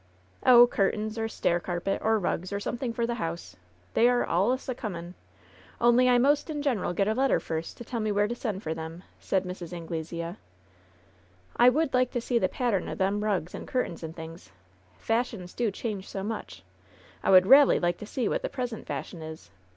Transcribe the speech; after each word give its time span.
"Oh, 0.47 0.65
curtains, 0.65 1.19
or 1.19 1.27
stair 1.27 1.59
carpet, 1.59 2.01
or 2.03 2.17
rugs, 2.17 2.51
or 2.51 2.59
something 2.59 2.91
for 2.91 3.05
the 3.05 3.13
house! 3.21 3.55
They 3.93 4.09
are 4.09 4.25
alius 4.27 4.67
a 4.67 4.73
coming! 4.73 5.13
Only 5.79 6.09
I 6.09 6.17
'most 6.17 6.49
in 6.49 6.63
general 6.63 6.91
get 6.93 7.07
a 7.07 7.13
letter 7.13 7.39
first 7.39 7.77
to 7.77 7.85
tell 7.85 7.99
me 7.99 8.11
where 8.11 8.27
to 8.27 8.33
send 8.33 8.63
for 8.63 8.73
them," 8.73 9.03
said 9.19 9.43
Mrs. 9.43 9.73
Anglesea. 9.73 10.37
"I 11.55 11.69
would 11.69 11.93
like 11.93 12.09
to 12.13 12.19
see 12.19 12.39
the 12.39 12.49
pattern 12.49 12.89
o' 12.89 12.95
them 12.95 13.23
rugs 13.23 13.53
and 13.53 13.67
cur 13.67 13.85
tains 13.85 14.01
and 14.01 14.15
things! 14.15 14.51
Fashions 14.97 15.53
do 15.53 15.69
change 15.69 16.09
so 16.09 16.23
much, 16.23 16.63
I 17.21 17.29
would 17.29 17.43
ralely 17.45 17.79
like 17.79 17.99
to 17.99 18.07
see 18.07 18.27
what 18.27 18.41
the 18.41 18.49
present 18.49 18.87
fashion 18.87 19.21
is! 19.21 19.51